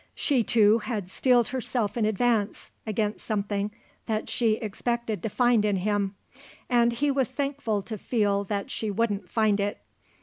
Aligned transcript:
She, 0.15 0.43
too, 0.43 0.79
had 0.79 1.11
steeled 1.11 1.49
herself 1.49 1.95
in 1.95 2.05
advance 2.05 2.71
against 2.87 3.23
something 3.23 3.69
that 4.07 4.29
she 4.31 4.53
expected 4.53 5.21
to 5.21 5.29
find 5.29 5.63
in 5.63 5.75
him 5.75 6.15
and 6.67 6.91
he 6.91 7.11
was 7.11 7.29
thankful 7.29 7.83
to 7.83 7.99
feel 7.99 8.43
that 8.45 8.71
she 8.71 8.89
wouldn't 8.89 9.29
find 9.29 9.59
it. 9.59 9.77